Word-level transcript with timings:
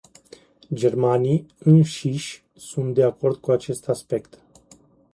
Germanii 0.73 1.45
înșiși 1.57 2.43
sunt 2.55 2.93
de 2.93 3.03
acord 3.03 3.35
cu 3.35 3.51
acest 3.51 3.87
aspect. 3.89 4.39